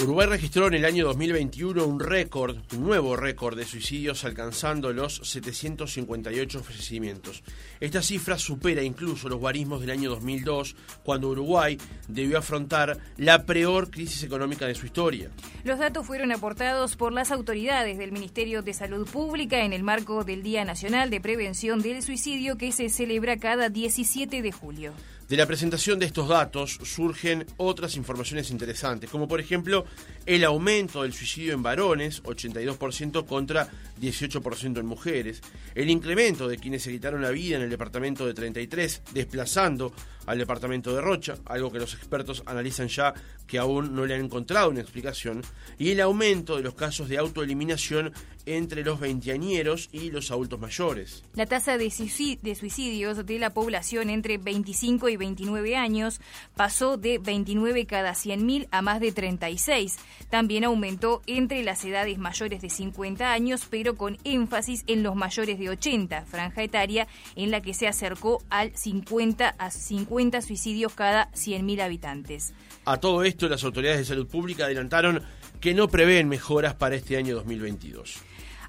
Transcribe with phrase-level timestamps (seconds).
[0.00, 5.16] Uruguay registró en el año 2021 un récord, un nuevo récord de suicidios alcanzando los
[5.24, 7.42] 758 fallecimientos.
[7.80, 13.90] Esta cifra supera incluso los guarismos del año 2002, cuando Uruguay debió afrontar la peor
[13.90, 15.30] crisis económica de su historia.
[15.64, 20.22] Los datos fueron aportados por las autoridades del Ministerio de Salud Pública en el marco
[20.22, 24.92] del Día Nacional de Prevención del Suicidio que se celebra cada 17 de julio.
[25.28, 29.84] De la presentación de estos datos surgen otras informaciones interesantes, como por ejemplo
[30.24, 33.68] el aumento del suicidio en varones, 82% contra
[34.00, 35.42] 18% en mujeres,
[35.74, 39.92] el incremento de quienes se quitaron la vida en el departamento de 33, desplazando
[40.28, 43.14] al departamento de Rocha, algo que los expertos analizan ya
[43.46, 45.42] que aún no le han encontrado una explicación,
[45.78, 48.12] y el aumento de los casos de autoeliminación
[48.44, 51.22] entre los veinteañeros y los adultos mayores.
[51.34, 56.20] La tasa de suicidios de la población entre 25 y 29 años
[56.56, 59.96] pasó de 29 cada 100.000 a más de 36.
[60.30, 65.58] También aumentó entre las edades mayores de 50 años, pero con énfasis en los mayores
[65.58, 71.30] de 80, franja etaria en la que se acercó al 50 a 50 suicidios cada
[71.32, 72.52] 100.000 habitantes.
[72.84, 75.22] A todo esto, las autoridades de salud pública adelantaron
[75.60, 78.18] que no prevén mejoras para este año 2022.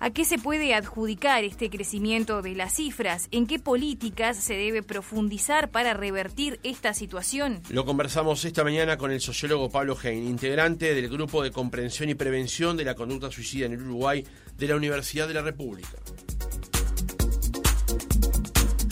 [0.01, 3.27] ¿A qué se puede adjudicar este crecimiento de las cifras?
[3.31, 7.61] ¿En qué políticas se debe profundizar para revertir esta situación?
[7.69, 12.15] Lo conversamos esta mañana con el sociólogo Pablo Hein, integrante del Grupo de Comprensión y
[12.15, 14.25] Prevención de la Conducta Suicida en el Uruguay
[14.57, 15.97] de la Universidad de la República.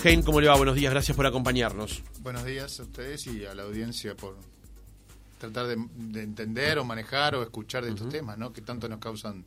[0.03, 0.55] Hein, ¿cómo le va?
[0.55, 2.03] Buenos días, gracias por acompañarnos.
[2.21, 4.37] Buenos días a ustedes y a la audiencia por
[5.39, 5.73] tratar de,
[6.21, 8.53] entender o manejar o escuchar de estos temas, ¿no?
[8.53, 9.43] Que tanto nos causan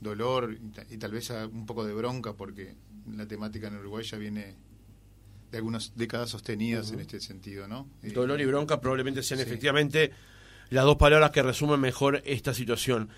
[0.00, 0.58] dolor
[0.90, 2.74] y, tal vez un poco de bronca porque
[3.16, 4.56] la temática en Uruguay ya viene
[5.50, 7.88] de algunas décadas sostenidas en este sentido, ¿no?
[8.02, 10.10] Dolor y bronca probablemente sean efectivamente
[10.70, 13.08] las dos palabras que resumen mejor esta situación.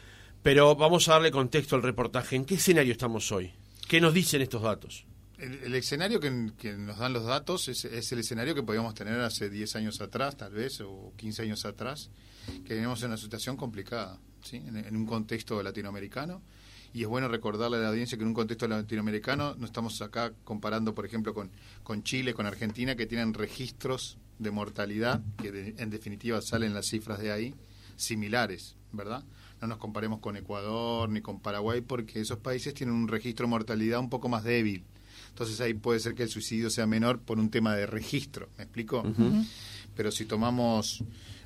[0.43, 2.37] Pero vamos a darle contexto al reportaje.
[2.37, 3.55] ¿En qué escenario estamos hoy?
[3.89, 5.08] ¿Qué nos dicen estos datos?
[5.39, 9.77] El, escenario que, nos dan los datos es, el escenario que podíamos tener hace 10
[9.77, 12.11] años atrás, tal vez, o 15 años atrás,
[12.47, 14.57] que tenemos en una situación complicada, ¿sí?
[14.57, 16.43] en un contexto latinoamericano
[16.93, 20.33] y es bueno recordarle a la audiencia que en un contexto latinoamericano no estamos acá
[20.45, 21.51] comparando, por ejemplo, con,
[21.83, 27.19] con Chile, con Argentina, que tienen registros de mortalidad, que en definitiva salen las cifras
[27.19, 27.55] de ahí,
[27.97, 29.25] similares, ¿verdad?
[29.61, 33.51] No nos comparemos con Ecuador ni con Paraguay porque esos países tienen un registro de
[33.51, 34.85] mortalidad un poco más débil.
[35.29, 38.65] Entonces ahí puede ser que el suicidio sea menor por un tema de registro, ¿me
[38.65, 39.05] explico?
[39.95, 41.03] Pero si tomamos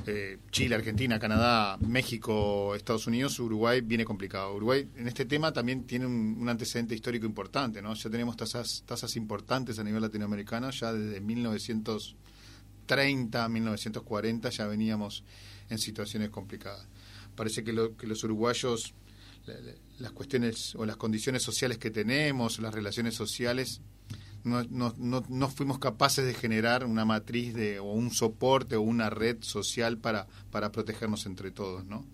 [0.06, 4.54] eh, Chile, Argentina, Canadá, México, Estados Unidos, Uruguay viene complicado.
[4.54, 7.94] Uruguay en este tema también tiene un, antecedente histórico importante, ¿no?
[7.94, 15.24] Ya tenemos tasas, tasas importantes a nivel latinoamericano, ya desde 1930, 1940 ya veníamos
[15.70, 16.86] en situaciones complicadas.
[17.36, 18.92] Parece que, que los uruguayos,
[20.02, 23.80] las cuestiones o las condiciones sociales que tenemos, las relaciones sociales,
[24.42, 24.92] no, no,
[25.28, 29.98] no, fuimos capaces de generar una matriz de, o un soporte o una red social
[29.98, 32.04] para, para protegernos entre todos, ¿no?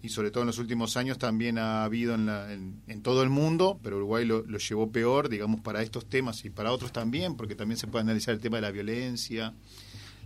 [0.00, 3.30] Y sobre todo en los últimos años también ha habido en, la, en, todo el
[3.30, 7.56] mundo, pero Uruguay lo, llevó peor, digamos, para estos temas y para otros también, porque
[7.56, 9.54] también se puede analizar el tema de la violencia,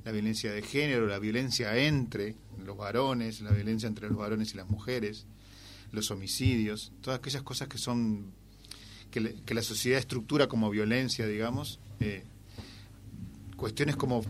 [0.04, 4.58] la violencia de género, la violencia entre los varones, la violencia entre los varones y
[4.58, 5.26] las mujeres,
[5.92, 8.32] los homicidios, todas aquellas cosas que son
[9.12, 12.24] que, la sociedad estructura como violencia, digamos, eh,
[13.56, 14.24] cuestiones como,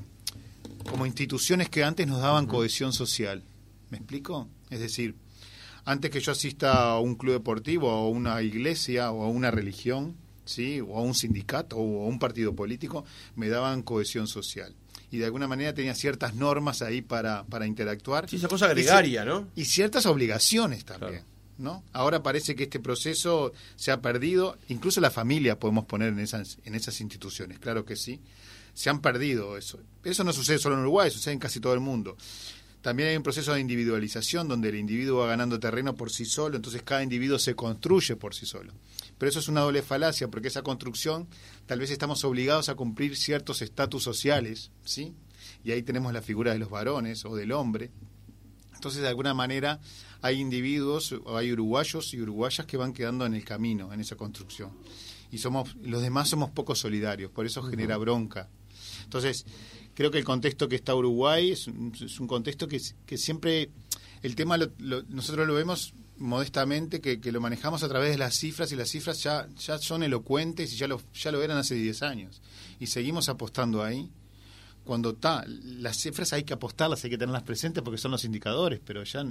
[0.91, 3.43] como instituciones que antes nos daban cohesión social.
[3.91, 4.49] ¿Me explico?
[4.71, 5.15] Es decir,
[5.85, 9.51] antes que yo asista a un club deportivo o a una iglesia o a una
[9.51, 10.81] religión, ¿sí?
[10.81, 13.05] o a un sindicato o a un partido político,
[13.37, 14.75] me daban cohesión social.
[15.11, 18.29] Y de alguna manera tenía ciertas normas ahí para, para interactuar.
[18.29, 19.47] Sí, esa cosa gregaria, ¿no?
[19.55, 21.23] Y ciertas obligaciones también.
[21.59, 21.85] ¿No?
[21.93, 26.59] Ahora parece que este proceso se ha perdido, incluso la familia podemos poner en esas,
[26.65, 28.21] en esas instituciones, claro que sí,
[28.75, 29.79] se han perdido eso.
[30.05, 32.17] Eso no sucede solo en Uruguay, sucede en casi todo el mundo.
[32.81, 36.57] También hay un proceso de individualización donde el individuo va ganando terreno por sí solo,
[36.57, 38.73] entonces cada individuo se construye por sí solo.
[39.19, 41.29] Pero eso es una doble falacia, porque esa construcción
[41.67, 45.15] tal vez estamos obligados a cumplir ciertos estatus sociales, ¿sí?
[45.63, 47.93] Y ahí tenemos la figura de los varones o del hombre.
[48.75, 49.79] Entonces, de alguna manera,
[50.23, 54.71] hay individuos, hay uruguayos y uruguayas que van quedando en el camino, en esa construcción.
[55.31, 58.49] Y somos, los demás somos poco solidarios, por eso genera bronca.
[59.05, 59.45] Entonces,
[59.95, 61.93] creo que el contexto que está Uruguay es un,
[62.27, 63.71] contexto que, que, siempre,
[64.23, 68.77] el tema nosotros lo vemos modestamente, que, lo manejamos a través de las cifras y
[68.77, 72.43] las cifras ya, ya son elocuentes y ya lo, ya lo eran hace 10 años.
[72.79, 74.09] Y seguimos apostando ahí
[74.85, 78.81] cuando está, las cifras hay que apostarlas, hay que tenerlas presentes porque son los indicadores,
[78.85, 79.25] pero ya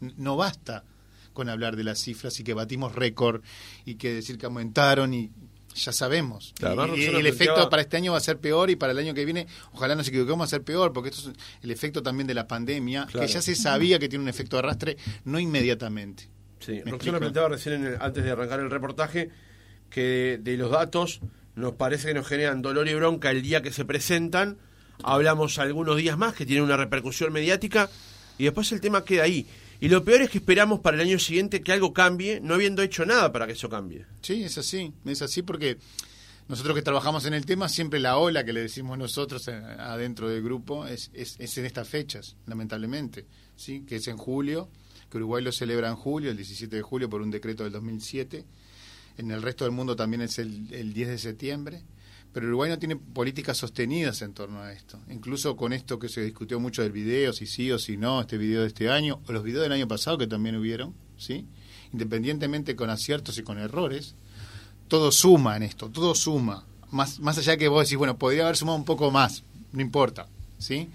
[0.00, 0.84] No basta
[1.32, 3.42] con hablar de las cifras y que batimos récord
[3.84, 5.30] y que decir que aumentaron y
[5.74, 6.54] ya sabemos.
[6.96, 9.24] y, el efecto para este año va a ser peor y para el año que
[9.24, 12.34] viene, ojalá nos equivoquemos, va a ser peor, porque esto es el efecto también de
[12.34, 16.28] la pandemia, que ya se sabía que tiene un efecto de arrastre, no inmediatamente.
[16.60, 19.30] Sí, Roxana planteaba recién antes de arrancar el reportaje
[19.90, 21.20] que de, los datos
[21.54, 24.58] nos parece que nos generan dolor y bronca el día que se presentan,
[25.02, 27.88] hablamos algunos días más que tienen una repercusión mediática
[28.38, 29.46] y después el tema queda ahí.
[29.80, 32.82] Y lo peor es que esperamos para el año siguiente que algo cambie, no habiendo
[32.82, 34.06] hecho nada para que eso cambie.
[34.22, 35.78] Sí, es así, es así porque
[36.48, 40.28] nosotros que trabajamos en el tema, siempre la ola que le decimos nosotros eh, adentro
[40.28, 43.84] del grupo es, es, en estas fechas, lamentablemente, ¿sí?
[43.86, 44.68] que es en julio,
[45.10, 48.44] que Uruguay lo celebra en julio, el 17 de julio, por un decreto del 2007.
[49.18, 51.82] En el resto del mundo también es el, el 10 de septiembre
[52.38, 55.00] pero Uruguay no tiene políticas sostenidas en torno a esto.
[55.10, 58.38] Incluso con esto que se discutió mucho del video, si sí o si no, este
[58.38, 61.46] video de este año, o los videos del año pasado que también hubieron, ¿sí?
[61.92, 64.14] Independientemente con aciertos y con errores,
[64.86, 66.64] todo suma en esto, todo suma.
[66.92, 69.42] Más, más allá que vos decís, bueno, podría haber sumado un poco más,
[69.72, 70.90] no importa, ¿sí?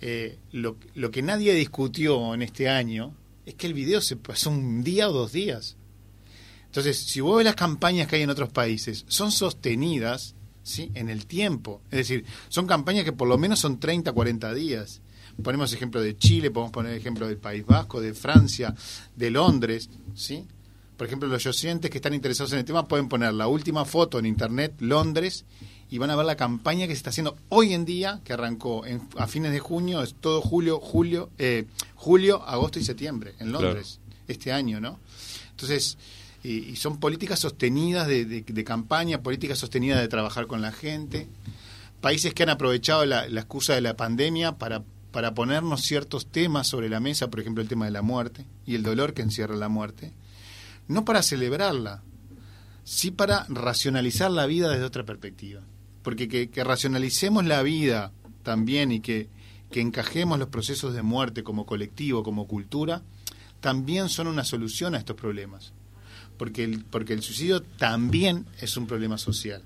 [0.00, 3.12] Eh, lo, lo que nadie discutió en este año
[3.44, 5.76] es que el video se pasó un día o dos días.
[6.64, 10.90] Entonces, si vos ves las campañas que hay en otros países, son sostenidas ¿sí?
[10.94, 11.80] en el tiempo.
[11.90, 15.00] Es decir, son campañas que por lo menos son 30, 40 días.
[15.42, 18.74] Ponemos ejemplo de Chile, podemos poner ejemplo del País Vasco, de Francia,
[19.16, 20.44] de Londres, ¿sí?
[20.96, 24.18] Por ejemplo, los oyentes que están interesados en el tema pueden poner la última foto
[24.18, 25.46] en internet, Londres,
[25.88, 28.84] y van a ver la campaña que se está haciendo hoy en día, que arrancó
[29.16, 31.64] a fines de junio, es todo julio, julio, eh,
[31.94, 33.98] julio, agosto y septiembre en Londres,
[34.28, 34.98] este año, ¿no?
[35.52, 35.96] Entonces,
[36.42, 41.28] y, son políticas sostenidas de, campaña, políticas sostenidas de trabajar con la gente,
[42.00, 44.82] países que han aprovechado la, excusa de la pandemia para,
[45.12, 48.74] para ponernos ciertos temas sobre la mesa, por ejemplo el tema de la muerte y
[48.74, 50.12] el dolor que encierra la muerte,
[50.88, 52.02] no para celebrarla,
[52.84, 55.60] sí para racionalizar la vida desde otra perspectiva.
[56.02, 58.12] Porque que, que racionalicemos la vida
[58.42, 59.28] también y que,
[59.70, 63.02] que encajemos los procesos de muerte como colectivo, como cultura,
[63.60, 65.74] también son una solución a estos problemas
[66.40, 69.62] porque el, porque el suicidio también es un problema social.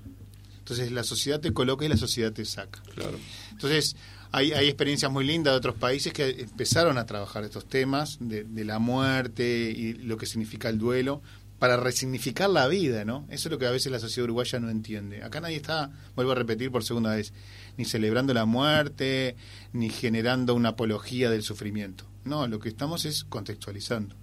[0.57, 2.83] Entonces la sociedad te coloca y la sociedad te saca.
[2.93, 3.17] Claro.
[3.51, 3.95] Entonces
[4.33, 8.43] hay, hay experiencias muy lindas de otros países que empezaron a trabajar estos temas de,
[8.43, 11.21] de la muerte y lo que significa el duelo
[11.59, 13.25] para resignificar la vida, ¿no?
[13.29, 15.23] Eso es lo que a veces la sociedad uruguaya no entiende.
[15.23, 17.31] Acá nadie está, vuelvo a repetir por segunda vez,
[17.77, 19.37] ni celebrando la muerte,
[19.71, 22.03] ni generando una apología del sufrimiento.
[22.25, 24.13] No, lo que estamos es contextualizando.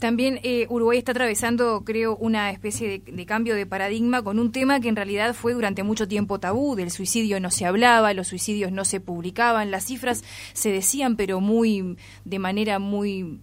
[0.00, 4.80] También eh, Uruguay está atravesando, creo, una especie de, cambio de paradigma con un tema
[4.80, 6.74] que en realidad fue durante mucho tiempo tabú.
[6.74, 10.24] Del suicidio no se hablaba, los suicidios no se publicaban, las cifras
[10.54, 13.40] se decían, pero muy de manera muy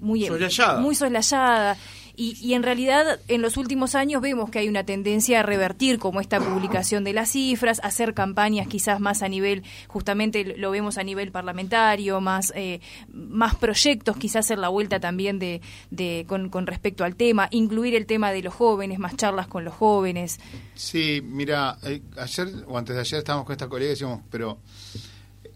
[0.00, 0.80] muy soslayada.
[0.80, 1.76] muy soslayada.
[2.20, 6.20] Y, en realidad en los últimos años vemos que hay una tendencia a revertir como
[6.20, 11.04] esta publicación de las cifras, hacer campañas quizás más a nivel, justamente lo vemos a
[11.04, 12.80] nivel parlamentario, más, eh,
[13.12, 15.60] más proyectos, quizás hacer la vuelta también de,
[15.92, 19.64] de con, con respecto al tema, incluir el tema de los jóvenes, más charlas con
[19.64, 20.40] los jóvenes.
[20.74, 24.58] Sí, mira, eh, ayer o antes de ayer estábamos con esta colega y decíamos, pero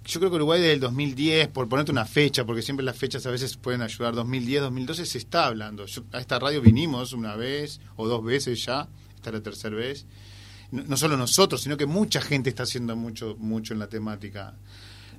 [0.04, 3.24] yo creo que Uruguay desde el 2010, por ponerte una fecha, porque siempre las fechas
[3.27, 5.84] a veces pueden ayudar, 2010, 2012 se está hablando.
[6.12, 10.06] a esta radio vinimos una vez o dos veces ya, esta es la tercera vez.
[10.70, 14.55] No, solo nosotros, sino que mucha gente está haciendo mucho, mucho en la temática.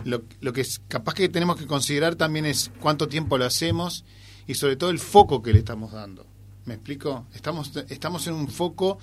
[0.03, 4.03] Lo, lo que es capaz que tenemos que considerar también es cuánto tiempo lo hacemos
[4.47, 6.25] y sobre todo el foco que le estamos dando.
[6.65, 7.27] ¿Me explico?
[7.33, 8.97] Estamos, estamos en un foco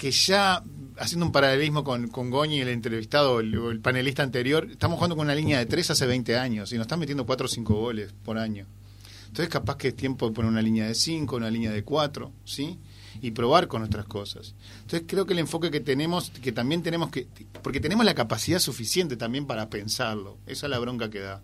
[0.00, 0.64] que ya,
[0.96, 5.26] haciendo un paralelismo con, con Goñi, el entrevistado, el, el, panelista anterior, estamos jugando con
[5.26, 8.14] una línea de tres hace 20 años y nos están metiendo 4 o 5 goles
[8.24, 8.64] por año.
[9.26, 12.32] Entonces capaz que es tiempo de poner una línea de 5, una línea de 4,
[12.46, 12.78] ¿sí?
[13.20, 14.54] Y probar con nuestras cosas.
[14.80, 17.26] Entonces creo que el enfoque que tenemos, que también tenemos que,
[17.62, 21.42] porque tenemos la capacidad suficiente también para pensarlo, esa es la bronca que da.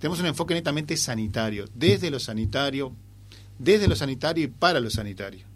[0.00, 2.96] Tenemos un enfoque netamente sanitario, desde lo sanitario,
[3.60, 5.46] desde lo sanitario y para lo sanitario.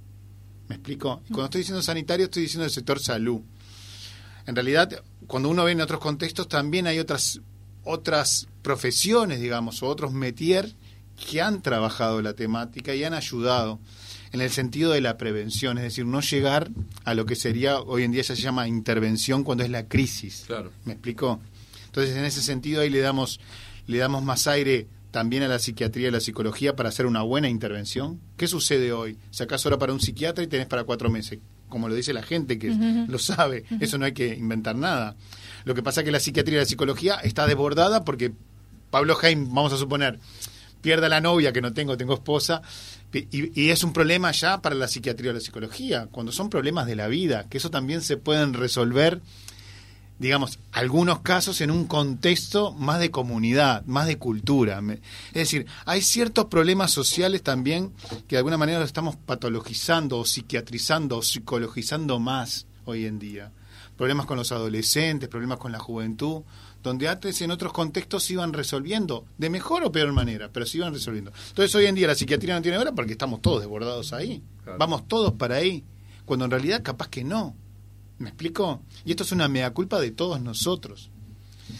[0.70, 1.20] ¿Me explico?
[1.24, 3.40] Y cuando estoy diciendo sanitario, estoy diciendo el sector salud.
[4.46, 7.40] En realidad, cuando uno ve en otros contextos, también hay otras,
[7.82, 10.72] otras profesiones, digamos, o otros metier
[11.16, 13.80] que han trabajado la temática y han ayudado
[14.30, 16.70] en el sentido de la prevención, es decir, no llegar
[17.04, 20.44] a lo que sería, hoy en día ya se llama intervención cuando es la crisis.
[20.46, 20.70] Claro.
[20.84, 21.40] ¿Me explico?
[21.86, 23.40] Entonces, en ese sentido, ahí le damos,
[23.88, 27.48] le damos más aire también a la psiquiatría y la psicología para hacer una buena
[27.48, 28.20] intervención?
[28.36, 29.18] ¿Qué sucede hoy?
[29.30, 31.38] Sacás hora para un psiquiatra y tenés para cuatro meses,
[31.68, 32.74] como lo dice la gente que
[33.08, 35.16] lo sabe, eso no hay que inventar nada.
[35.64, 38.32] Lo que pasa es que la psiquiatría y la psicología está desbordada porque
[38.90, 40.18] Pablo Heim, vamos a suponer,
[40.80, 42.62] pierda la novia, que no tengo, tengo esposa,
[43.12, 46.86] y, y, es un problema ya para la psiquiatría o la psicología, cuando son problemas
[46.86, 49.20] de la vida, que eso también se pueden resolver
[50.20, 54.82] digamos, algunos casos en un contexto más de comunidad, más de cultura.
[55.28, 57.94] Es decir, hay ciertos problemas sociales también
[58.28, 63.50] que de alguna manera los estamos patologizando o psiquiatrizando o psicologizando más hoy en día.
[63.96, 66.42] Problemas con los adolescentes, problemas con la juventud,
[66.82, 70.76] donde antes en otros contextos se iban resolviendo, de mejor o peor manera, pero se
[70.76, 71.32] iban resolviendo.
[71.48, 74.42] Entonces hoy en día la psiquiatría no tiene hora porque estamos todos desbordados ahí.
[74.78, 75.82] Vamos todos para ahí,
[76.26, 77.56] cuando en realidad capaz que no.
[78.20, 78.82] ¿Me explico?
[79.06, 81.10] Y esto es una mea culpa de todos nosotros.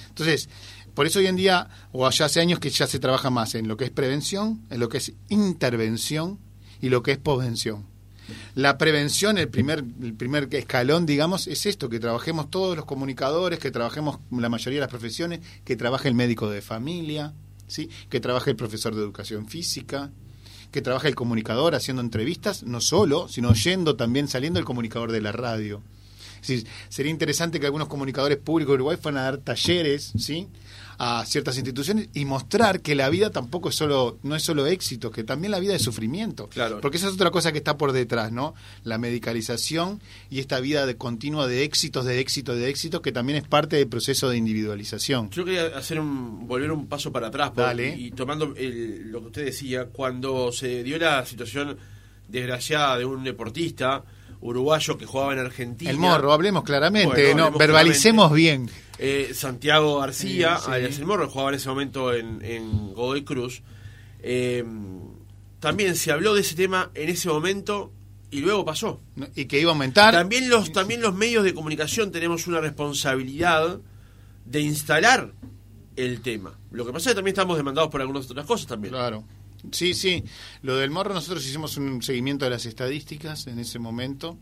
[0.09, 0.49] Entonces,
[0.95, 3.69] por eso hoy en día, o allá hace años que ya se trabaja más en
[3.69, 6.39] lo que es prevención, en lo que es intervención
[6.81, 7.85] y lo que es posvención.
[8.55, 13.59] La prevención, el primer, el primer escalón, digamos, es esto, que trabajemos todos los comunicadores,
[13.59, 17.35] que trabajemos la mayoría de las profesiones, que trabaje el médico de familia,
[17.69, 17.91] ¿sí?
[18.09, 20.11] que trabaje el profesor de educación física,
[20.71, 25.21] que trabaje el comunicador haciendo entrevistas, no solo, sino yendo también, saliendo el comunicador de
[25.21, 25.83] la radio
[26.89, 30.49] sería interesante que algunos comunicadores públicos de Uruguay fueran a dar talleres, ¿sí?
[31.03, 35.11] a ciertas instituciones y mostrar que la vida tampoco es solo no es solo éxito,
[35.11, 36.49] que también la vida es sufrimiento.
[36.49, 36.83] Claro.
[36.83, 38.55] Porque esa es otra cosa que está por detrás, ¿no?
[38.85, 43.39] La medicalización y esta vida de continua de éxitos, de éxito, de éxito, que también
[43.39, 45.31] es parte del proceso de individualización.
[45.31, 47.51] Yo quería hacer un volver un paso para atrás
[47.97, 51.79] y tomando lo que usted decía, cuando se dio la situación
[52.29, 54.05] desgraciada de un deportista
[54.41, 55.91] uruguayo que jugaba en Argentina.
[55.91, 58.71] El morro, hablemos claramente, no, verbalicemos bien.
[58.99, 63.63] Eh, Santiago García, el morro, jugaba en ese momento en, Godoy Cruz.
[64.23, 64.65] Eh,
[65.59, 67.93] también se habló de ese tema en ese momento
[68.31, 69.01] y luego pasó.
[69.35, 70.15] Y que iba a aumentar.
[70.15, 73.81] También los, también los medios de comunicación tenemos una responsabilidad
[74.45, 75.33] de instalar
[75.97, 76.59] el tema.
[76.71, 78.93] Lo que pasa es que también estamos demandados por algunas otras cosas también.
[78.93, 79.25] Claro.
[79.73, 80.25] Sí, sí.
[80.63, 84.39] Lo del morro, nosotros hicimos un seguimiento de las estadísticas en ese momento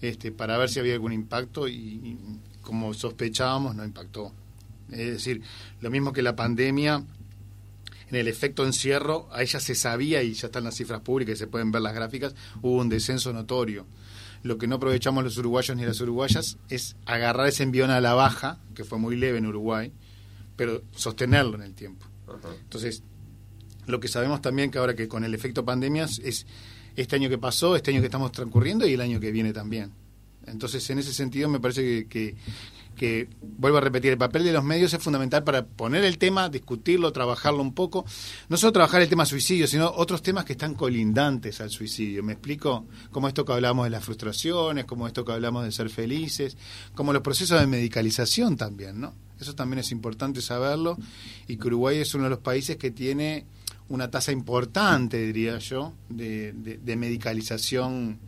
[0.00, 2.18] este, para ver si había algún impacto y,
[2.62, 4.32] como sospechábamos, no impactó.
[4.90, 5.42] Es decir,
[5.80, 7.02] lo mismo que la pandemia,
[8.08, 11.38] en el efecto encierro, a ella se sabía, y ya están las cifras públicas y
[11.38, 13.86] se pueden ver las gráficas, hubo un descenso notorio.
[14.42, 18.14] Lo que no aprovechamos los uruguayos ni las uruguayas es agarrar ese envión a la
[18.14, 19.92] baja, que fue muy leve en Uruguay,
[20.54, 22.06] pero sostenerlo en el tiempo.
[22.62, 23.02] Entonces,
[23.86, 26.46] lo que sabemos también que ahora que con el efecto pandemias es
[26.96, 29.92] este año que pasó, este año que estamos transcurriendo y el año que viene también.
[30.46, 32.36] Entonces, en ese sentido, me parece que,
[32.96, 36.48] que, vuelvo a repetir, el papel de los medios es fundamental para poner el tema,
[36.48, 38.04] discutirlo, trabajarlo un poco.
[38.48, 42.22] No solo trabajar el tema suicidio, sino otros temas que están colindantes al suicidio.
[42.22, 42.86] ¿Me explico?
[43.10, 46.56] Como esto que hablamos de las frustraciones, como esto que hablamos de ser felices,
[46.94, 49.14] como los procesos de medicalización también, ¿no?
[49.40, 50.96] Eso también es importante saberlo
[51.46, 53.44] y que Uruguay es uno de los países que tiene
[53.88, 58.18] una tasa importante, diría yo, de, de, medicalización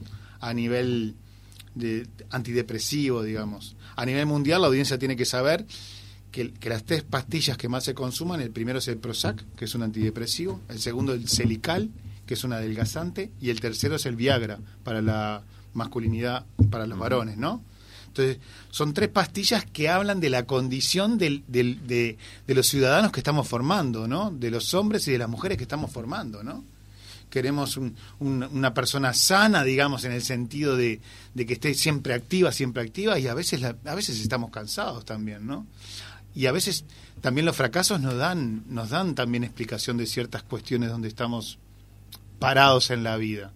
[0.41, 1.17] a nivel
[1.75, 3.77] de antidepresivo, digamos.
[3.97, 5.67] A nivel mundial, la audiencia tiene que saber
[6.31, 9.65] que, que, las tres pastillas que más se consuman, el primero es el Prozac, que
[9.65, 11.91] es un antidepresivo, el segundo el Celical,
[12.27, 15.43] que es un adelgazante, y el tercero es el Viagra, para la
[15.75, 17.63] masculinidad, para los varones, ¿no?
[18.09, 18.39] Entonces,
[18.71, 24.09] son tres pastillas que hablan de la condición del, de, los ciudadanos que estamos formando,
[24.09, 24.31] ¿no?
[24.31, 26.65] De los hombres y de las mujeres que estamos formando, ¿no?
[27.31, 27.79] Queremos
[28.21, 31.01] una persona sana, digamos, en el sentido de,
[31.37, 35.67] que esté siempre activa, siempre activa, y a veces, a veces estamos cansados también, ¿no?
[36.35, 36.85] Y a veces
[37.21, 41.59] también los fracasos nos dan, nos dan también explicación de ciertas cuestiones donde estamos
[42.39, 43.53] parados en la vida.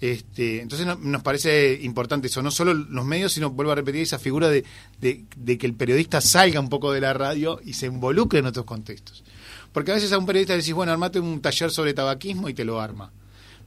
[0.00, 4.18] Este, entonces nos parece importante eso, no solo los medios, sino, vuelvo a repetir, esa
[4.18, 4.64] figura de,
[5.00, 9.24] que el periodista salga un poco de la radio y se involucre en otros contextos.
[9.72, 12.54] Porque a veces a un periodista le decís, bueno, armate un taller sobre tabaquismo y
[12.54, 13.12] te lo arma.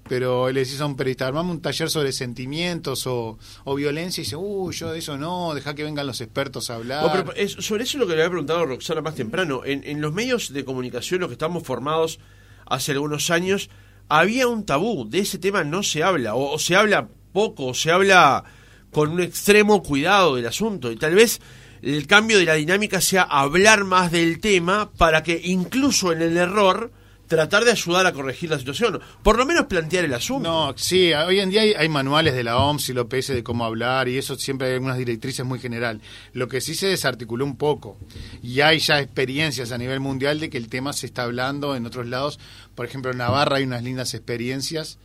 [0.07, 3.37] Pero le decís a un periodista, armame un taller sobre sentimientos o,
[3.75, 7.05] violencia y dice, uy, yo de eso no, deja que vengan los expertos a hablar.
[7.05, 9.61] Oh, sobre eso es lo que le había preguntado Roxana más temprano.
[9.65, 12.19] En los medios de comunicación, los que estamos formados
[12.65, 13.69] hace algunos años,
[14.09, 17.91] había un tabú, de ese tema no se habla, o, se habla poco, o se
[17.91, 18.43] habla
[18.91, 21.39] con un extremo cuidado del asunto, y tal vez
[21.81, 26.37] el cambio de la dinámica sea hablar más del tema para que incluso en el
[26.37, 26.91] error
[27.29, 30.49] tratar de ayudar a corregir la situación, por lo menos plantear el asunto.
[30.49, 34.09] No, sí, hoy en día hay, manuales de la OMS y la de cómo hablar
[34.09, 36.01] y eso siempre hay algunas directrices muy general.
[36.33, 37.97] Lo que sí se desarticuló un poco
[38.41, 41.85] y hay ya experiencias a nivel mundial de que el tema se está hablando en
[41.85, 42.39] otros lados.
[42.73, 44.97] Por ejemplo, en Navarra hay unas lindas experiencias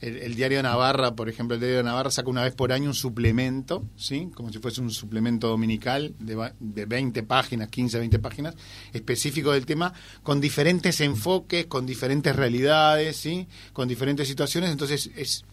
[0.00, 2.88] el, diario de Navarra, por ejemplo, el diario de Navarra saca una vez por año
[2.88, 4.30] un suplemento, ¿sí?
[4.34, 8.54] Como si fuese un suplemento dominical de, de 20 páginas, 15, 20 páginas,
[8.92, 13.48] específico del tema, con diferentes enfoques, con diferentes realidades, ¿sí?
[13.72, 14.70] Con diferentes situaciones.
[14.70, 15.44] Entonces, es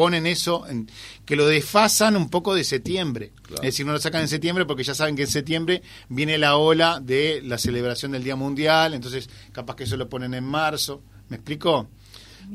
[0.00, 0.90] ponen eso, en,
[1.26, 3.32] que lo desfasan un poco de septiembre.
[3.56, 6.56] Es decir, no lo sacan en septiembre porque ya saben que en septiembre viene la
[6.56, 11.02] ola de la celebración del Día Mundial, entonces capaz que eso lo ponen en marzo.
[11.28, 11.90] ¿Me explico?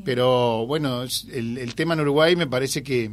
[0.03, 3.11] Pero bueno, el, el tema en Uruguay me parece que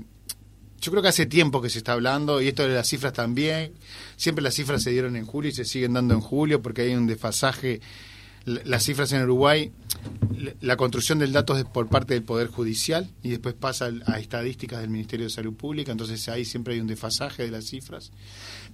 [0.82, 3.72] yo creo que hace tiempo que se está hablando, y esto de las cifras también,
[4.16, 6.94] siempre las cifras se dieron en julio y se siguen dando en julio porque hay
[6.94, 7.80] un desfasaje.
[8.44, 9.70] Las cifras en Uruguay,
[10.60, 14.80] la construcción del dato es por parte del Poder Judicial y después pasa a estadísticas
[14.80, 18.10] del Ministerio de Salud Pública, entonces ahí siempre hay un desfasaje de las cifras.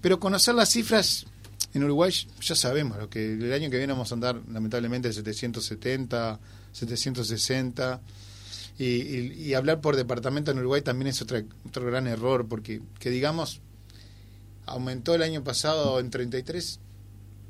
[0.00, 1.26] Pero conocer las cifras
[1.74, 5.14] en Uruguay ya sabemos, lo que el año que viene vamos a andar lamentablemente de
[5.14, 6.40] 770
[6.78, 8.00] 760.
[8.78, 13.10] Y, y, hablar por departamento en Uruguay también es otra, otro gran error, porque que
[13.10, 13.60] digamos,
[14.66, 16.78] aumentó el año pasado en 33,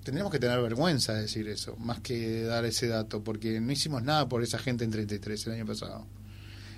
[0.05, 4.03] tendríamos que tener vergüenza de decir eso, más que dar ese dato, porque no hicimos
[4.03, 6.07] nada por esa gente en 33 el año pasado.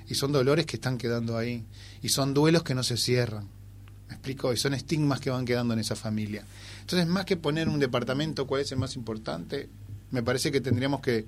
[0.09, 1.64] Y son dolores que están quedando ahí,
[2.02, 3.49] y son duelos que no se cierran.
[4.09, 4.52] ¿Me explico?
[4.52, 6.45] Y son estigmas que van quedando en esa familia.
[6.80, 9.69] Entonces, más que poner un departamento cuál es el más importante,
[10.11, 11.26] me parece que tendríamos que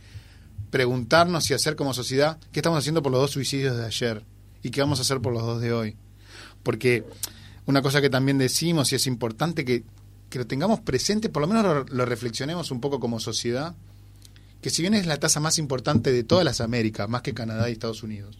[0.72, 4.24] preguntarnos y hacer como sociedad qué estamos haciendo por los dos suicidios de ayer
[4.62, 5.96] y qué vamos a hacer por los dos de hoy.
[6.62, 7.04] Porque
[7.66, 9.84] una cosa que también decimos y es importante que,
[10.30, 13.74] que lo tengamos presente, por lo menos lo, reflexionemos un poco como sociedad,
[14.62, 17.68] que si bien es la tasa más importante de todas las Américas, más que Canadá
[17.68, 18.38] y Estados Unidos,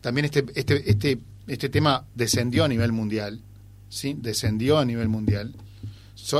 [0.00, 3.42] también este, este, este, este tema descendió a nivel mundial,
[3.90, 4.16] ¿sí?
[4.18, 5.54] descendió a nivel mundial,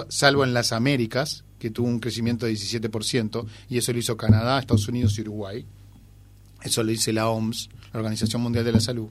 [0.08, 4.58] salvo en las Américas, que tuvo un crecimiento de 17%, y eso lo hizo Canadá,
[4.58, 5.66] Estados Unidos y Uruguay.
[6.62, 9.08] Eso lo dice la OMS, la Organización Mundial de la Salud.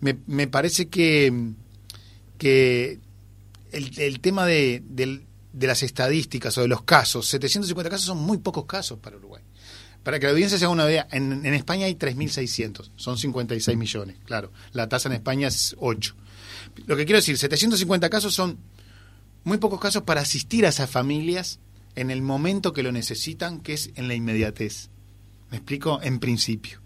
[0.00, 1.32] Me, parece que,
[2.36, 3.00] que
[3.72, 5.22] el, el tema de, de,
[5.66, 9.42] las estadísticas o de los casos, 750 casos son muy pocos casos para Uruguay.
[10.02, 13.76] Para que la audiencia se haga una idea, en, en España hay 3.600, son 56
[13.78, 14.52] millones, claro.
[14.72, 16.14] La tasa en España es 8.
[16.86, 18.58] Lo que quiero decir, 750 casos son
[19.46, 21.60] muy pocos casos para asistir a esas familias
[21.94, 24.90] en el momento que lo necesitan, que es en la inmediatez.
[25.52, 26.00] ¿Me explico?
[26.02, 26.80] En principio.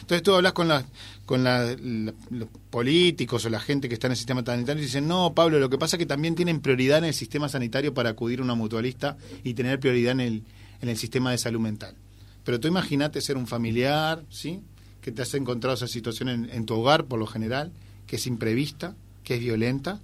[0.00, 0.86] Entonces tú hablas con, la,
[1.26, 5.34] con los políticos o la gente que está en el sistema sanitario y dicen, no,
[5.34, 8.40] Pablo, lo que pasa es que también tienen prioridad en el sistema sanitario para acudir
[8.40, 10.42] a una mutualista y tener prioridad en el,
[10.80, 11.94] en el sistema de salud mental.
[12.44, 14.62] Pero tú imagínate ser un familiar, ¿sí?
[15.02, 17.72] Que te has encontrado esa situación en, en tu hogar, por lo general,
[18.06, 20.00] que es imprevista, que es violenta,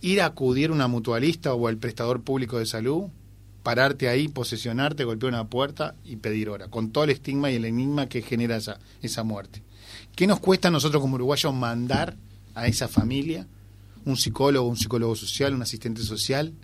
[0.00, 3.04] ir a acudir a una mutualista o al prestador público de salud,
[3.62, 7.64] pararte ahí, posesionarte, golpear una puerta y pedir hora, con todo el estigma y el
[7.64, 9.62] enigma que genera esa, esa muerte.
[10.16, 12.16] ¿Qué nos cuesta a nosotros como uruguayos mandar
[12.54, 13.46] a esa familia
[14.04, 16.54] un psicólogo, un psicólogo social, un asistente social,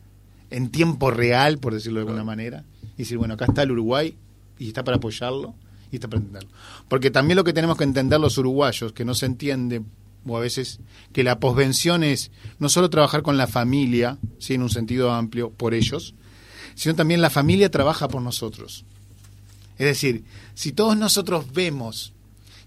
[0.50, 4.16] en tiempo real, por decirlo de alguna manera, y decir, bueno, acá está el Uruguay
[4.58, 5.54] y está para apoyarlo
[5.90, 6.50] y está para entenderlo?
[6.88, 9.82] Porque también lo que tenemos que entender los uruguayos, que no se entiende
[10.26, 10.80] o a veces
[11.12, 14.54] que la posvención es no solo trabajar con la familia, ¿sí?
[14.54, 16.14] en un sentido amplio, por ellos,
[16.74, 18.84] sino también la familia trabaja por nosotros.
[19.78, 22.12] Es decir, si todos nosotros vemos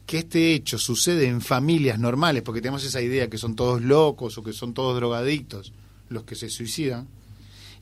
[0.05, 4.37] que este hecho sucede en familias normales, porque tenemos esa idea que son todos locos
[4.37, 5.71] o que son todos drogadictos
[6.09, 7.07] los que se suicidan,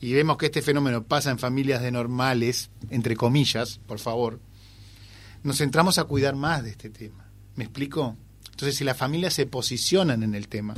[0.00, 4.40] y vemos que este fenómeno pasa en familias de normales, entre comillas, por favor,
[5.42, 7.30] nos centramos a cuidar más de este tema.
[7.56, 8.16] ¿Me explico?
[8.58, 10.74] Entonces, si las familias se posicionan en el tema,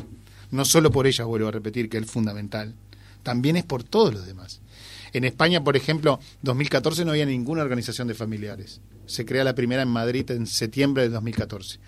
[0.50, 2.74] no solo por ellas, vuelvo a repetir, que es fundamental,
[3.22, 4.60] también es por todos los demás.
[5.14, 8.82] En España, por ejemplo, 2014 no había ninguna organización de familiares.
[9.06, 11.78] Se crea la primera en Madrid en septiembre de 2014.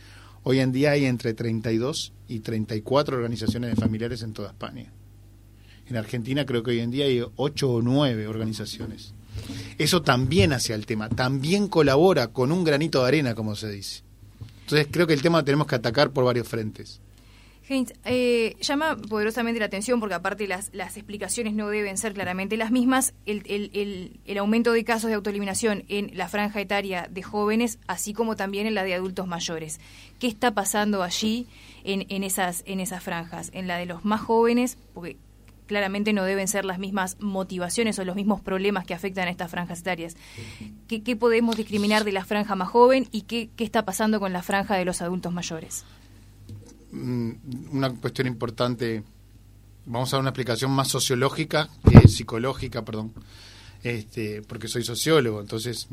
[0.44, 4.90] Hoy en día hay entre 32 y 34 organizaciones de familiares en toda España.
[5.88, 9.12] En Argentina creo que hoy en día hay 8 o 9 organizaciones.
[9.76, 14.04] Eso también hace al tema, también colabora con un granito de arena, como se dice.
[14.62, 17.00] Entonces creo que el tema tenemos que atacar por varios frentes.
[17.68, 22.56] Heinz, eh, llama poderosamente la atención porque aparte las, las explicaciones no deben ser claramente
[22.56, 27.22] las mismas, el, el, el, aumento de casos de autoeliminación en la franja etaria de
[27.22, 29.78] jóvenes, así como también en la de adultos mayores.
[30.18, 31.46] ¿Qué está pasando allí
[31.84, 33.50] en, en, esas, en esas franjas?
[33.54, 35.16] En la de los más jóvenes, porque
[35.66, 39.50] claramente no deben ser las mismas motivaciones o los mismos problemas que afectan a estas
[39.50, 40.16] franjas etarias.
[40.88, 44.76] ¿Qué, podemos discriminar de la franja más joven y qué, está pasando con la franja
[44.76, 45.84] de los adultos mayores?
[46.90, 47.30] Mm,
[47.72, 49.02] una cuestión importante,
[49.86, 53.12] vamos a dar una explicación más sociológica que psicológica, perdón.
[53.82, 55.88] este, porque soy sociólogo, entonces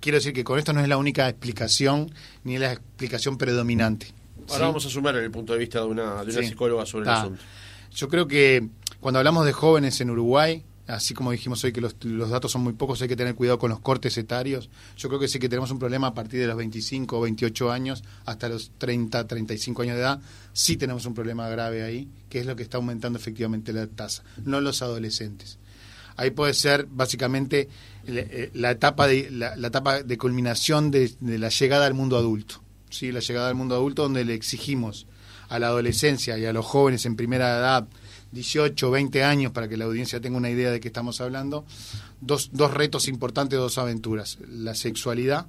[0.00, 2.12] quiero decir que con esto no es la única explicación
[2.44, 4.08] ni la explicación predominante.
[4.48, 7.10] Ahora vamos a sumar el punto de vista de una, de una psicóloga sobre el
[7.10, 7.42] asunto.
[7.92, 8.68] Yo creo que
[9.00, 11.94] cuando hablamos de jóvenes en Uruguay, así como dijimos hoy que los,
[12.30, 14.68] datos son muy pocos, hay que tener cuidado con los cortes etarios.
[14.96, 17.70] Yo creo que sí que tenemos un problema a partir de los 25 o 28
[17.70, 20.20] años hasta los 30, 35 años de edad.
[20.52, 24.22] Sí tenemos un problema grave ahí, que es lo que está aumentando efectivamente la tasa,
[24.44, 25.58] no los adolescentes.
[26.16, 27.68] Ahí puede ser básicamente
[28.06, 32.62] eh, la, etapa de la, etapa de culminación de, la llegada al mundo adulto.
[32.90, 35.06] Sí, la llegada al mundo adulto donde le exigimos
[35.48, 37.88] a la adolescencia y a los jóvenes en primera edad
[38.32, 41.64] 18, 20 años, para que la audiencia tenga una idea de qué estamos hablando,
[42.20, 45.46] dos, dos retos importantes, dos aventuras, la sexualidad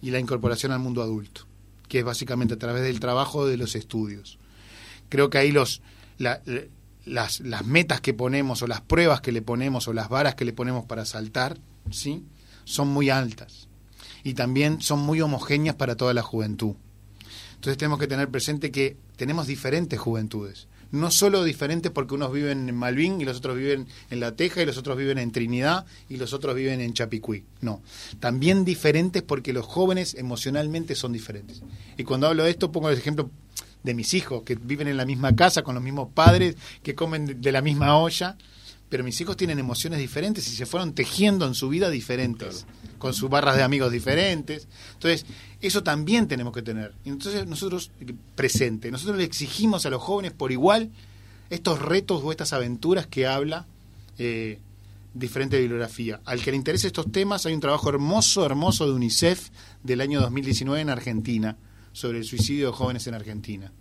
[0.00, 1.46] y la incorporación al mundo adulto,
[1.88, 4.38] que es básicamente a través del trabajo de los estudios.
[5.08, 5.82] Creo que ahí los,
[6.18, 10.46] las, las metas que ponemos o las pruebas que le ponemos o las varas que
[10.46, 11.58] le ponemos para saltar,
[11.90, 12.24] ¿sí?
[12.64, 13.68] son muy altas
[14.24, 16.74] y también son muy homogéneas para toda la juventud.
[17.54, 22.68] Entonces tenemos que tener presente que tenemos diferentes juventudes no solo diferentes porque unos viven
[22.68, 25.84] en Malvin y los otros viven en La Teja y los otros viven en Trinidad
[26.08, 27.44] y los otros viven en Chapicuí.
[27.60, 27.82] No,
[28.20, 31.62] también diferentes porque los jóvenes emocionalmente son diferentes.
[31.96, 33.30] Y cuando hablo de esto pongo el ejemplo
[33.82, 37.40] de mis hijos que viven en la misma casa con los mismos padres, que comen
[37.40, 38.36] de la misma olla
[38.92, 42.66] pero mis hijos tienen emociones diferentes y se fueron tejiendo en su vida diferentes,
[43.02, 44.68] con sus barras de amigos diferentes.
[44.92, 45.26] Entonces,
[45.60, 46.94] eso también tenemos que tener.
[47.04, 47.90] Entonces, nosotros,
[48.36, 50.88] presente, nosotros le exigimos a los jóvenes por igual
[51.50, 53.66] estos retos o estas aventuras que habla
[54.18, 54.60] eh,
[55.14, 56.20] diferente bibliografía.
[56.24, 59.48] Al que le interese estos temas, hay un trabajo hermoso, hermoso de UNICEF
[59.82, 61.56] del año 2019 en Argentina,
[61.92, 63.72] sobre el suicidio de jóvenes en Argentina.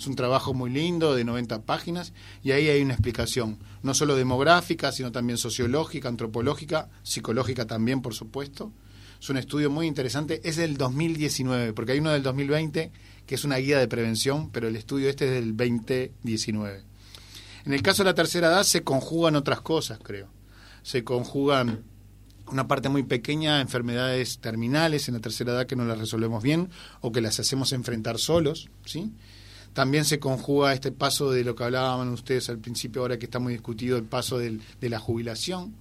[0.00, 4.16] Es un trabajo muy lindo de 90 páginas y ahí hay una explicación, no solo
[4.16, 8.72] demográfica, sino también sociológica, antropológica, psicológica también, por supuesto.
[9.20, 12.90] Es un estudio muy interesante, es del 2019, porque hay uno del 2020
[13.26, 16.82] que es una guía de prevención, pero el estudio este es del 2019.
[17.66, 20.28] En el caso de la tercera edad se conjugan otras cosas, creo.
[20.82, 21.84] Se conjugan
[22.46, 26.70] una parte muy pequeña enfermedades terminales en la tercera edad que no las resolvemos bien
[27.02, 29.12] o que las hacemos enfrentar solos, ¿sí?
[29.72, 33.38] También se conjuga este paso de lo que hablaban ustedes al principio, ahora que está
[33.38, 35.74] muy discutido, el paso del, de la jubilación.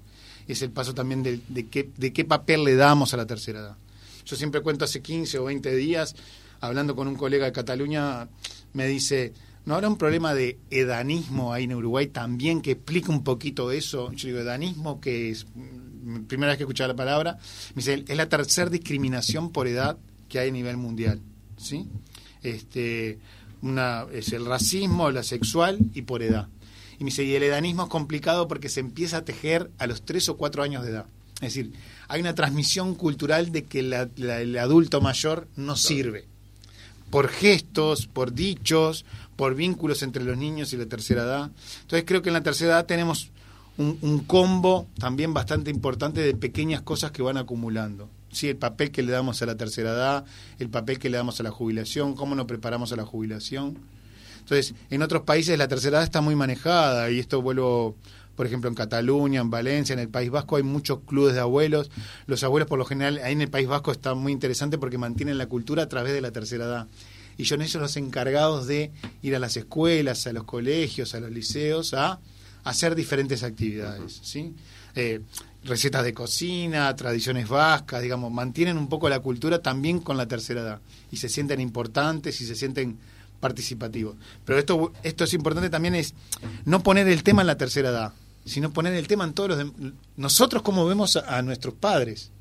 [0.47, 3.78] Es el paso también de, qué, de qué papel le damos a la tercera edad.
[4.25, 6.15] Yo siempre cuento hace 15 o 20 días,
[6.60, 8.28] hablando con un colega de Cataluña,
[8.73, 9.34] me dice,
[9.65, 14.12] ¿no habrá un problema de edanismo ahí en Uruguay también que explica un poquito eso?
[14.13, 17.38] Yo digo, edanismo, que es, mm, primera vez que escuchaba la palabra,
[17.75, 19.97] me dice, es la tercera discriminación por edad
[20.28, 21.21] que hay a nivel mundial.
[21.58, 21.88] ¿sí?
[22.41, 23.19] Este,
[23.61, 26.47] una, es el racismo, la sexual y por edad.
[26.99, 30.01] Y me dice, y el edanismo es complicado porque se empieza a tejer a los
[30.03, 31.05] tres o cuatro años de edad.
[31.35, 31.71] Es decir,
[32.09, 36.25] hay una transmisión cultural de que el adulto mayor no sirve.
[37.09, 41.51] Por gestos, por dichos, por vínculos entre los niños y la tercera edad.
[41.81, 43.29] Entonces creo que en la tercera edad tenemos
[43.77, 48.09] un, un combo también bastante importante de pequeñas cosas que van acumulando.
[48.31, 48.49] ¿Sí?
[48.49, 50.25] el papel que le damos a la tercera edad,
[50.59, 53.77] el papel que le damos a la jubilación, cómo nos preparamos a la jubilación.
[54.39, 57.95] Entonces, en otros países la tercera edad está muy manejada y esto vuelvo,
[58.35, 61.91] por ejemplo, en Cataluña, en Valencia, en el País Vasco hay muchos clubes de abuelos.
[62.25, 65.37] Los abuelos por lo general, ahí en el País Vasco está muy interesante porque mantienen
[65.37, 66.87] la cultura a través de la tercera edad.
[67.37, 71.31] Y son ellos los encargados de ir a las escuelas, a los colegios, a los
[71.31, 72.19] liceos, a
[72.63, 74.53] hacer diferentes actividades, ¿sí?
[74.95, 75.21] Eh,
[75.63, 80.61] recetas de cocina, tradiciones vascas, digamos, mantienen un poco la cultura también con la tercera
[80.61, 82.97] edad y se sienten importantes y se sienten
[83.39, 84.15] participativos.
[84.45, 86.13] Pero esto, esto es importante también es
[86.65, 88.13] no poner el tema en la tercera edad,
[88.45, 89.71] sino poner el tema en todos los...
[90.17, 92.31] nosotros cómo vemos a, nuestros padres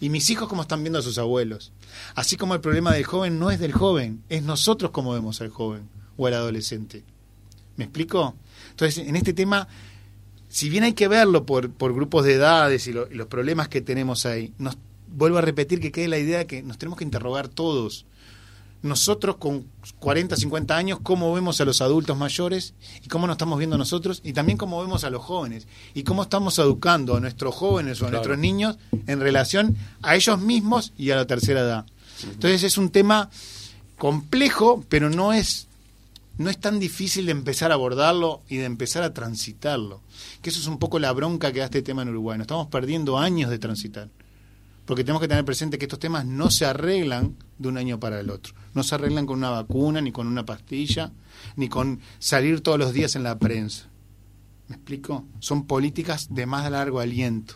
[0.00, 1.72] y mis hijos cómo están viendo a sus abuelos.
[2.14, 5.50] Así como el problema del joven no es del joven, es nosotros cómo vemos al
[5.50, 7.04] joven o al adolescente.
[7.76, 8.34] ¿Me explico?
[8.70, 9.68] Entonces, en este tema
[10.52, 14.26] si bien hay que verlo por, por grupos de edades y, los problemas que tenemos
[14.26, 14.76] ahí, nos
[15.08, 18.04] vuelvo a repetir que quede la idea de que nos tenemos que interrogar todos.
[18.82, 19.64] Nosotros con
[19.98, 24.20] 40, 50 años, cómo vemos a los adultos mayores y cómo nos estamos viendo nosotros
[24.22, 25.66] y también cómo vemos a los jóvenes.
[25.94, 30.38] Y cómo estamos educando a nuestros jóvenes o a nuestros niños en relación a ellos
[30.38, 31.86] mismos y a la tercera edad.
[32.24, 33.30] Entonces es un tema
[33.96, 35.66] complejo, pero no es
[36.38, 40.02] no es tan difícil de empezar a abordarlo y de empezar a transitarlo.
[40.40, 42.38] Que eso es un poco la bronca que da este tema en Uruguay.
[42.38, 44.08] Nos estamos perdiendo años de transitar.
[44.84, 48.18] Porque tenemos que tener presente que estos temas no se arreglan de un año para
[48.18, 48.54] el otro.
[48.74, 51.12] No se arreglan con una vacuna, ni con una pastilla,
[51.56, 53.88] ni con salir todos los días en la prensa.
[54.68, 55.24] ¿Me explico?
[55.38, 57.54] Son políticas de más largo aliento.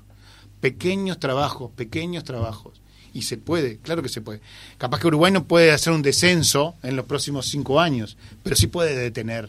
[0.61, 2.76] pequeños trabajos, pequeños trabajos.
[3.17, 4.43] Y se puede, claro que se puede.
[4.77, 8.67] Capaz que Uruguay no puede hacer un descenso en los próximos cinco años, pero sí
[8.67, 9.49] puede detener.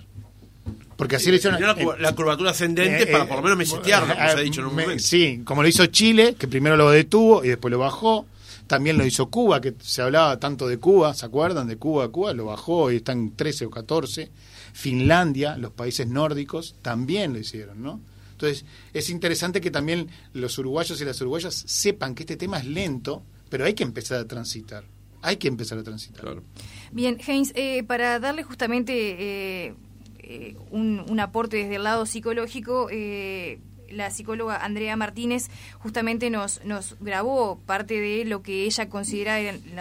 [0.96, 1.62] Porque así le hicieron.
[1.62, 4.62] La, la, curvatura ascendente eh, para eh, por lo menos mesetearla, como se ha dicho
[4.62, 5.04] en un me- momento.
[5.04, 8.26] Sí, como lo hizo Chile, que primero lo detuvo y después lo bajó.
[8.68, 11.68] También lo hizo Cuba, que se hablaba tanto de Cuba, ¿se acuerdan?
[11.68, 14.32] De Cuba, Cuba lo bajó y está en 13 o 14.
[14.72, 18.00] Finlandia, los países nórdicos, también lo hicieron, ¿no?
[18.32, 22.66] Entonces, es interesante que también los uruguayos y las uruguayas sepan que este tema es
[22.66, 24.84] lento, pero hay que empezar a transitar.
[25.22, 26.22] Hay que empezar a transitar.
[26.22, 26.44] Claro.
[26.92, 29.74] Bien, Heinz, eh, para darle justamente eh,
[30.20, 35.48] eh, un, un aporte desde el lado psicológico, eh, la psicóloga Andrea Martínez
[35.80, 39.40] justamente nos, nos grabó parte de lo que ella considera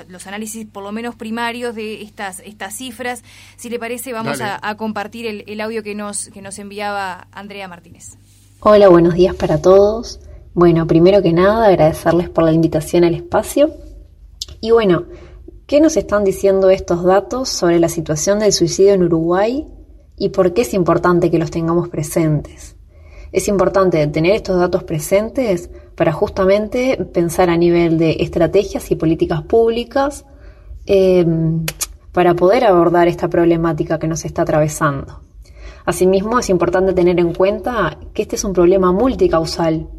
[0.08, 3.24] los análisis, por lo menos primarios, de estas, estas cifras.
[3.56, 7.66] Si le parece, vamos a compartir el, el audio que nos, que nos enviaba Andrea
[7.66, 8.16] Martínez.
[8.60, 10.20] Hola, buenos días para todos.
[10.56, 13.72] Bueno, primero que nada, agradecerles por la invitación al espacio.
[14.62, 15.04] Y bueno,
[15.66, 19.68] ¿qué nos están diciendo estos datos sobre la situación del suicidio en Uruguay
[20.16, 22.74] y por qué es importante que los tengamos presentes?
[23.32, 29.42] Es importante tener estos datos presentes para justamente pensar a nivel de estrategias y políticas
[29.42, 30.24] públicas
[30.86, 31.26] eh,
[32.12, 35.20] para poder abordar esta problemática que nos está atravesando.
[35.84, 39.90] Asimismo, es importante tener en cuenta que este es un problema multicausal,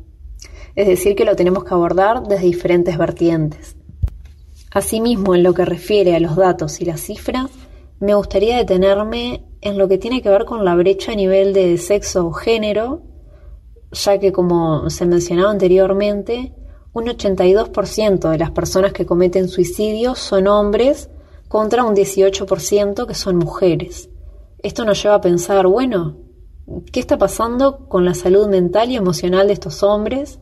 [0.78, 3.76] es decir, que lo tenemos que abordar desde diferentes vertientes.
[4.72, 7.50] Asimismo, en lo que refiere a los datos y las cifras,
[8.00, 11.80] me gustaría detenerme en lo que tiene que ver con la brecha a nivel de
[11.80, 13.02] sexo o género,
[13.92, 16.54] ya que como se mencionaba anteriormente,
[16.94, 21.10] un 82% de las personas que cometen suicidio son hombres
[21.48, 24.12] contra un 18% que son mujeres.
[24.60, 26.18] Esto nos lleva a pensar, bueno,
[26.92, 30.40] ¿qué está pasando con la salud mental y emocional de estos hombres?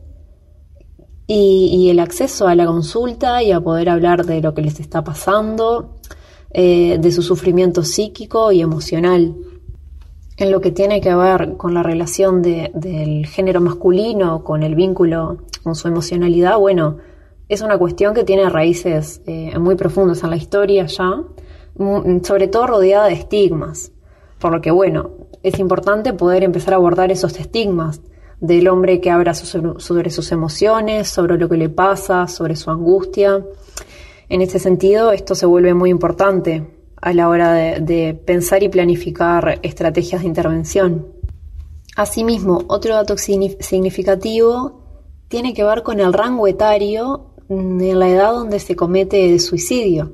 [1.26, 4.78] Y, y el acceso a la consulta y a poder hablar de lo que les
[4.78, 5.96] está pasando,
[6.52, 9.34] eh, de su sufrimiento psíquico y emocional.
[10.36, 14.74] En lo que tiene que ver con la relación de- del género masculino con el
[14.74, 16.98] vínculo con su emocionalidad, bueno,
[17.48, 21.22] es una cuestión que tiene raíces eh, muy profundas en la historia ya,
[22.22, 23.92] sobre todo rodeada de estigmas.
[24.38, 25.10] Por lo que, bueno,
[25.42, 28.00] es importante poder empezar a abordar esos estigmas
[28.40, 32.70] del hombre que habla so- sobre sus emociones, sobre lo que le pasa, sobre su
[32.70, 33.44] angustia.
[34.28, 36.66] En este sentido, esto se vuelve muy importante
[37.00, 41.06] a la hora de, pensar y planificar estrategias de intervención.
[41.96, 44.80] Asimismo, otro dato signi- significativo
[45.28, 50.12] tiene que ver con el rango etario en la edad donde se comete el suicidio.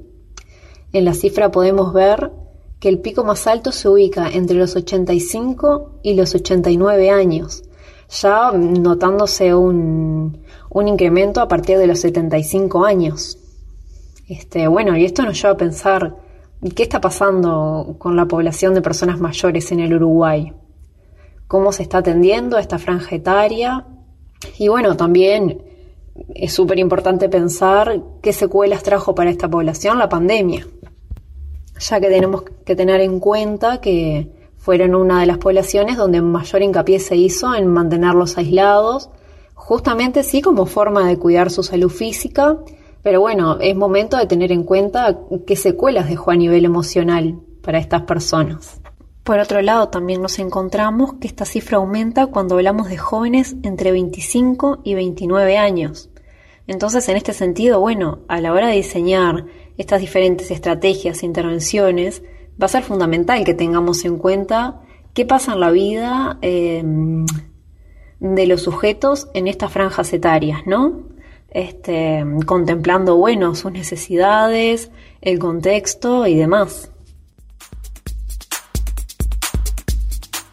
[0.93, 2.31] En la cifra podemos ver
[2.79, 7.63] que el pico más alto se ubica entre los 85 y los 89 años,
[8.13, 13.39] ya notándose un, un incremento a partir de los 75 años.
[14.29, 16.17] Este, bueno, y esto nos lleva a pensar
[16.75, 20.53] qué está pasando con la población de personas mayores en el Uruguay,
[21.49, 23.87] cómo se está atendiendo a esta franja etaria
[24.59, 25.63] y bueno, también
[26.35, 30.67] es súper importante pensar qué secuelas trajo para esta población la pandemia,
[31.79, 36.63] ya que tenemos que tener en cuenta que fueron una de las poblaciones donde mayor
[36.63, 39.11] hincapié se hizo en mantenerlos aislados,
[39.55, 42.59] justamente sí como forma de cuidar su salud física,
[43.03, 47.81] pero bueno, es momento de tener en cuenta qué secuelas dejó a nivel emocional para
[47.81, 48.81] estas personas.
[49.25, 53.91] Por otro lado, también nos encontramos que esta cifra aumenta cuando hablamos de jóvenes entre
[53.91, 56.09] 25 y 29 años.
[56.69, 59.45] Entonces, en este sentido, bueno, a la hora de diseñar
[59.77, 62.23] estas diferentes estrategias e intervenciones,
[62.61, 64.81] va a ser fundamental que tengamos en cuenta
[65.15, 66.83] qué pasa en la vida eh,
[68.21, 71.03] de los sujetos en estas franjas etarias, ¿no?
[71.51, 76.91] Este, contemplando, bueno, sus necesidades, el contexto y demás.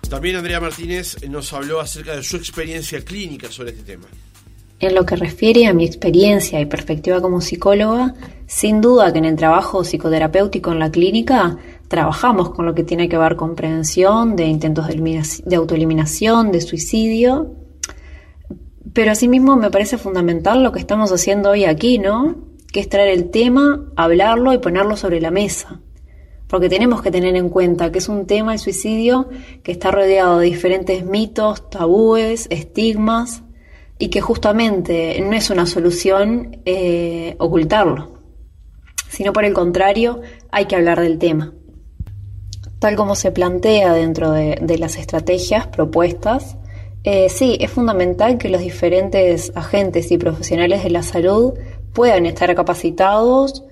[0.09, 4.07] También Andrea Martínez nos habló acerca de su experiencia clínica sobre este tema.
[4.79, 8.13] En lo que refiere a mi experiencia y perspectiva como psicóloga,
[8.47, 11.57] sin duda que en el trabajo psicoterapéutico en la clínica
[11.89, 16.61] trabajamos con lo que tiene que ver con prevención de intentos de, de autoeliminación, de
[16.61, 17.55] suicidio,
[18.93, 22.35] pero asimismo me parece fundamental lo que estamos haciendo hoy aquí, ¿no?
[22.71, 25.81] Que es traer el tema, hablarlo y ponerlo sobre la mesa.
[26.47, 29.29] Porque tenemos que tener en cuenta que es un tema, el suicidio,
[29.61, 33.43] que está rodeado de diferentes mitos, tabúes, estigmas,
[33.99, 38.13] y que justamente no es una solución eh, ocultarlo,
[39.09, 41.53] sino por el contrario, hay que hablar del tema.
[42.79, 46.55] Tal como se plantea dentro de, las estrategias propuestas,
[47.05, 51.53] Eh, sí, es fundamental que los diferentes agentes y profesionales de la salud
[51.93, 53.63] puedan estar capacitados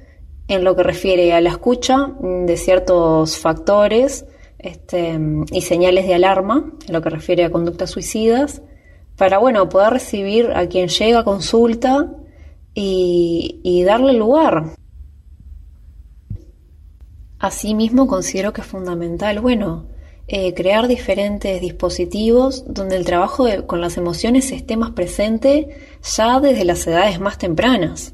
[0.47, 4.25] en lo que refiere a la escucha de ciertos factores
[4.59, 5.19] este,
[5.51, 8.61] y señales de alarma, en lo que refiere a conductas suicidas,
[9.17, 12.13] para bueno, poder recibir a quien llega a consulta
[12.73, 14.75] y, darle lugar.
[17.39, 19.87] Asimismo, considero que es fundamental, bueno,
[20.27, 25.69] eh, crear diferentes dispositivos donde el trabajo con las emociones esté más presente
[26.03, 28.13] ya desde las edades más tempranas.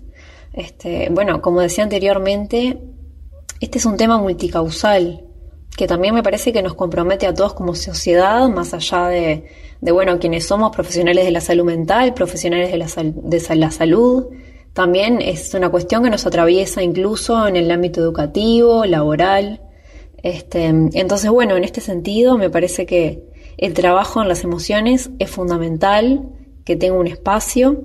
[0.54, 2.80] Este, bueno, como decía anteriormente,
[3.60, 5.26] este es un tema multicausal
[5.76, 9.46] que también me parece que nos compromete a todos como sociedad, más allá de,
[9.82, 14.28] de bueno, quienes somos profesionales de la salud mental, profesionales de la, de la salud.
[14.74, 19.62] También es una cuestión que nos atraviesa incluso en el ámbito educativo, laboral.
[20.22, 23.24] Este, entonces, bueno, en este sentido me parece que
[23.58, 26.30] el trabajo en las emociones es fundamental,
[26.66, 27.84] que tenga un espacio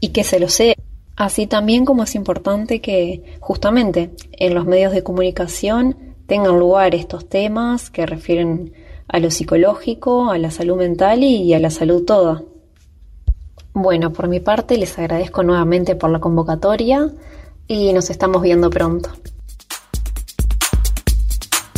[0.00, 0.76] y que se lo sé.
[1.16, 7.28] Así también como es importante que justamente en los medios de comunicación tengan lugar estos
[7.28, 8.72] temas que refieren
[9.08, 12.42] a lo psicológico, a la salud mental y a la salud toda.
[13.72, 17.10] Bueno, por mi parte les agradezco nuevamente por la convocatoria
[17.66, 19.10] y nos estamos viendo pronto.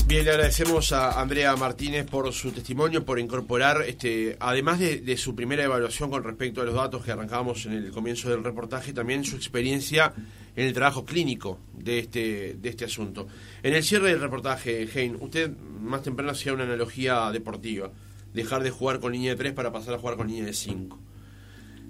[0.06, 5.34] Bien, le agradecemos a Andrea Martínez por su testimonio, por incorporar, este, además de, su
[5.34, 9.24] primera evaluación con respecto a los datos que arrancábamos en el comienzo del reportaje, también
[9.24, 10.12] su experiencia
[10.54, 13.28] en el trabajo clínico de este, de este asunto.
[13.62, 17.90] En el cierre del reportaje, Hein, usted más temprano hacía una analogía deportiva,
[18.34, 20.98] dejar de jugar con línea de 3 para pasar a jugar con línea de 5.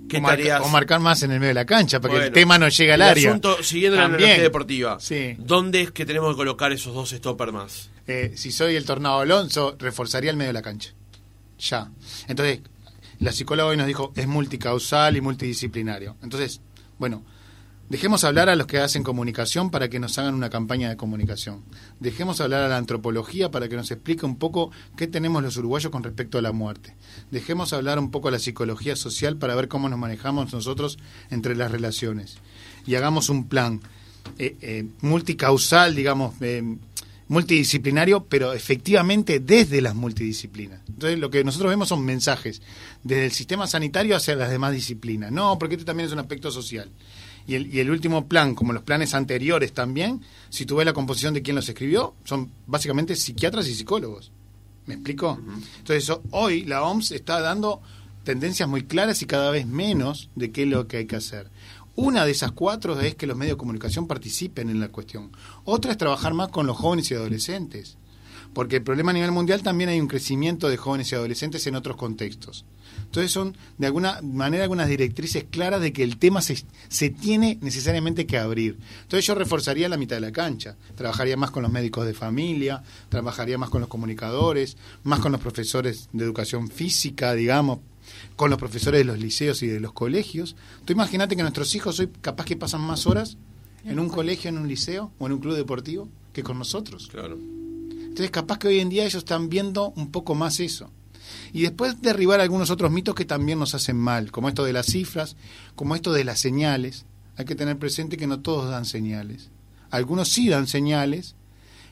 [0.08, 0.60] ¿Qué o, tareas?
[0.62, 2.92] o marcar más en el medio de la cancha, para que el tema no llegue
[2.92, 3.30] al área.
[3.30, 4.98] Asunto, siguiendo la analogía deportiva,
[5.38, 7.90] ¿dónde es que tenemos que colocar esos dos stoppers más?
[8.06, 10.92] Eh, si soy el Tornado Alonso, reforzaría el medio de la cancha.
[11.58, 11.90] Ya.
[12.28, 12.60] Entonces,
[13.18, 16.16] la psicóloga hoy nos dijo, es multicausal y multidisciplinario.
[16.22, 16.60] Entonces,
[16.98, 17.24] bueno,
[17.88, 21.62] dejemos hablar a los que hacen comunicación para que nos hagan una campaña de comunicación.
[22.00, 25.92] Dejemos hablar a la antropología para que nos explique un poco qué tenemos los uruguayos
[25.92, 26.94] con respecto a la muerte.
[27.30, 30.98] Dejemos hablar un poco a la psicología social para ver cómo nos manejamos nosotros
[31.30, 32.38] entre las relaciones.
[32.86, 33.80] Y hagamos un plan
[34.38, 36.34] eh, eh, multicausal, digamos,
[37.28, 40.80] multidisciplinario, pero efectivamente desde las multidisciplinas.
[40.88, 42.62] Entonces, lo que nosotros vemos son mensajes
[43.02, 45.32] desde el sistema sanitario hacia las demás disciplinas.
[45.32, 46.90] No, porque este también es un aspecto social.
[47.46, 50.92] Y el, y el último plan, como los planes anteriores también, si tú ves la
[50.92, 54.32] composición de quien los escribió, son básicamente psiquiatras y psicólogos.
[54.86, 55.38] ¿Me explico?
[55.78, 57.80] Entonces, hoy la OMS está dando
[58.24, 61.50] tendencias muy claras y cada vez menos de qué es lo que hay que hacer.
[61.96, 65.32] Una de esas cuatro es que los medios de comunicación participen en la cuestión.
[65.64, 67.96] Otra es trabajar más con los jóvenes y adolescentes.
[68.56, 71.74] Porque el problema a nivel mundial también hay un crecimiento de jóvenes y adolescentes en
[71.74, 72.64] otros contextos.
[73.04, 77.58] Entonces son de alguna manera algunas directrices claras de que el tema se, se tiene
[77.60, 78.78] necesariamente que abrir.
[79.02, 80.74] Entonces yo reforzaría la mitad de la cancha.
[80.94, 85.40] Trabajaría más con los médicos de familia, trabajaría más con los comunicadores, más con los
[85.42, 87.80] profesores de educación física, digamos,
[88.36, 90.56] con los profesores de los liceos y de los colegios.
[90.86, 93.36] Tú imagínate que nuestros hijos hoy capaz que pasan más horas
[93.84, 97.08] en un colegio, en un liceo o en un club deportivo que con nosotros.
[97.12, 97.36] Claro.
[98.16, 100.90] Entonces capaz que hoy en día ellos están viendo un poco más eso.
[101.52, 104.86] Y después derribar algunos otros mitos que también nos hacen mal, como esto de las
[104.86, 105.36] cifras,
[105.74, 107.04] como esto de las señales.
[107.36, 109.50] Hay que tener presente que no todos dan señales.
[109.90, 111.34] Algunos sí dan señales,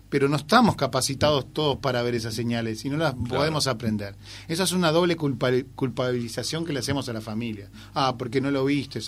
[0.08, 4.16] pero no estamos capacitados todos para ver esas señales y no las podemos aprender.
[4.48, 7.68] Esa es una doble culpabilización que le hacemos a la familia.
[7.92, 8.98] Ah, porque no lo viste.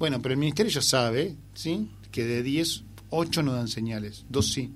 [0.00, 1.88] Bueno, pero el ministerio ya sabe, ¿sí?
[2.10, 4.72] Que de 10, 8 no dan señales, 2 sí.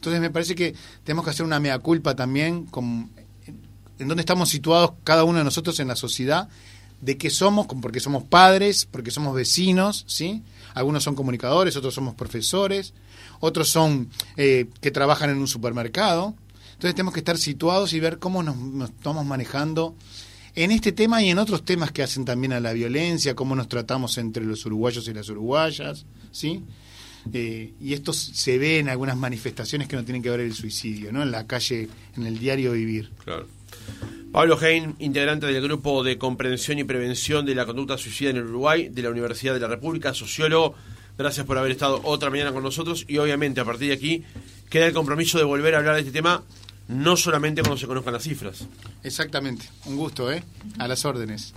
[0.00, 3.10] Entonces me parece que tenemos que hacer una mea culpa también con,
[3.98, 6.48] en dónde estamos situados cada uno de nosotros en la sociedad,
[7.02, 10.42] de qué somos, porque somos padres, porque somos vecinos, ¿sí?
[10.72, 12.94] Algunos son comunicadores, otros somos profesores,
[13.40, 14.08] otros son
[14.38, 16.34] eh, que trabajan en un supermercado.
[16.72, 19.94] Entonces tenemos que estar situados y ver cómo nos, estamos manejando
[20.54, 23.68] en este tema y en otros temas que hacen también a la violencia, cómo nos
[23.68, 26.64] tratamos entre los uruguayos y las uruguayas, ¿sí?
[27.32, 31.12] Eh, y esto se ve en algunas manifestaciones que no tienen que ver el suicidio,
[31.12, 31.22] ¿no?
[31.22, 33.10] En la calle, en el diario vivir.
[33.24, 33.46] Claro.
[34.32, 38.44] Pablo Hein, integrante del Grupo de Comprensión y Prevención de la Conducta Suicida en el
[38.44, 40.76] Uruguay, de la Universidad de la República, sociólogo.
[41.18, 44.24] Gracias por haber estado otra mañana con nosotros y obviamente a partir de aquí
[44.68, 46.44] queda el compromiso de volver a hablar de este tema
[46.90, 48.66] no solamente cuando se conozcan las cifras.
[49.02, 50.42] Exactamente, un gusto, ¿eh?
[50.78, 51.52] A las órdenes.